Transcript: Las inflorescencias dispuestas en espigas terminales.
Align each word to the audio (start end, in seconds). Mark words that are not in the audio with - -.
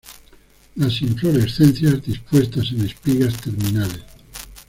Las 0.77 0.99
inflorescencias 1.03 2.01
dispuestas 2.01 2.71
en 2.71 2.85
espigas 2.85 3.37
terminales. 3.39 4.01